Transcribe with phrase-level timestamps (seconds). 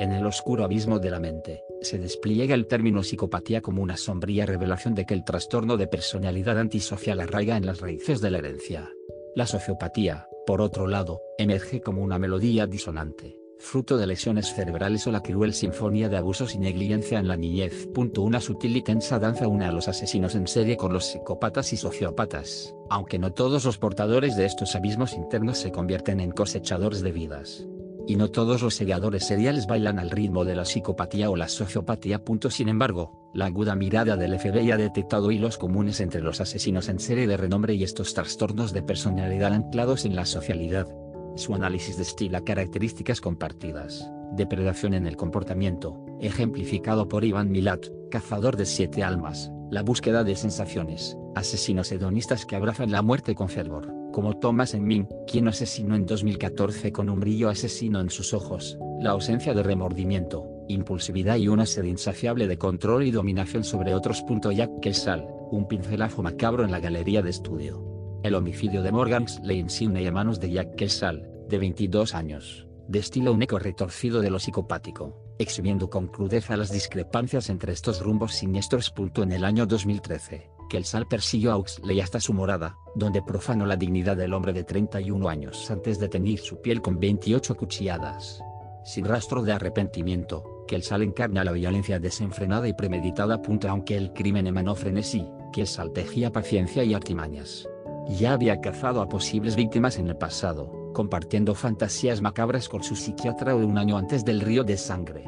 [0.00, 4.46] En el oscuro abismo de la mente, se despliega el término psicopatía como una sombría
[4.46, 8.92] revelación de que el trastorno de personalidad antisocial arraiga en las raíces de la herencia.
[9.34, 15.10] La sociopatía, por otro lado, emerge como una melodía disonante, fruto de lesiones cerebrales o
[15.10, 17.88] la cruel sinfonía de abusos y negligencia en la niñez.
[18.18, 21.76] Una sutil y tensa danza une a los asesinos en serie con los psicópatas y
[21.76, 27.10] sociópatas, aunque no todos los portadores de estos abismos internos se convierten en cosechadores de
[27.10, 27.66] vidas.
[28.08, 32.22] Y no todos los seguidores seriales bailan al ritmo de la psicopatía o la sociopatía.
[32.48, 37.00] Sin embargo, la aguda mirada del FBI ha detectado hilos comunes entre los asesinos en
[37.00, 40.88] serie de renombre y estos trastornos de personalidad anclados en la socialidad.
[41.36, 48.64] Su análisis destila características compartidas, depredación en el comportamiento, ejemplificado por Iván Milat, cazador de
[48.64, 54.36] siete almas, la búsqueda de sensaciones, asesinos hedonistas que abrazan la muerte con fervor, como
[54.36, 59.54] Thomas Min, quien asesinó en 2014 con un brillo asesino en sus ojos, la ausencia
[59.54, 64.24] de remordimiento, impulsividad y una sed insaciable de control y dominación sobre otros.
[64.52, 68.20] Jack Kessal, un pincelazo macabro en la galería de estudio.
[68.24, 73.30] El homicidio de Morgan Lane Sidney a manos de Jack Kessal, de 22 años, destila
[73.30, 78.92] un eco retorcido de lo psicopático, exhibiendo con crudeza las discrepancias entre estos rumbos siniestros.
[79.14, 84.16] En el año 2013, Kelsal persiguió a Oxley hasta su morada, donde profanó la dignidad
[84.16, 88.42] del hombre de 31 años antes de teñir su piel con 28 cuchilladas.
[88.84, 93.40] Sin rastro de arrepentimiento, Kelsal encarna la violencia desenfrenada y premeditada.
[93.68, 97.66] Aunque el crimen emanó frenesí, Kelsal tejía paciencia y artimañas
[98.08, 103.54] ya había cazado a posibles víctimas en el pasado, compartiendo fantasías macabras con su psiquiatra
[103.54, 105.24] un año antes del río de sangre.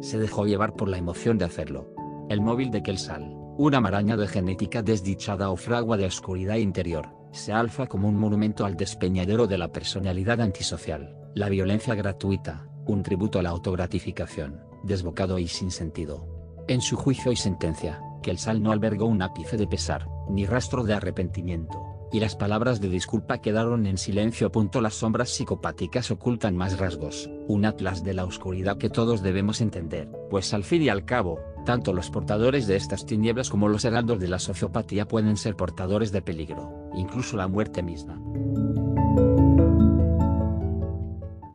[0.00, 1.88] Se dejó llevar por la emoción de hacerlo.
[2.28, 7.52] El móvil de Kelsal, una maraña de genética desdichada o fragua de oscuridad interior, se
[7.52, 13.38] alza como un monumento al despeñadero de la personalidad antisocial, la violencia gratuita, un tributo
[13.38, 16.26] a la autogratificación, desbocado y sin sentido.
[16.68, 20.94] En su juicio y sentencia, Kelsal no albergó un ápice de pesar, ni rastro de
[20.94, 24.52] arrepentimiento y las palabras de disculpa quedaron en silencio.
[24.80, 30.08] Las sombras psicopáticas ocultan más rasgos, un atlas de la oscuridad que todos debemos entender,
[30.30, 34.20] pues al fin y al cabo, tanto los portadores de estas tinieblas como los heraldos
[34.20, 38.20] de la sociopatía pueden ser portadores de peligro, incluso la muerte misma.